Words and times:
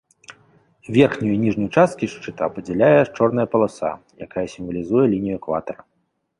Верхнюю 0.95 1.33
і 1.33 1.37
ніжнюю 1.43 1.69
часткі 1.81 2.09
шчыта 2.15 2.49
падзяляюць 2.57 3.13
чорная 3.17 3.47
паласа, 3.55 3.89
якая 4.29 4.47
сімвалізуе 4.57 5.05
лінію 5.17 5.35
экватара. 5.41 5.81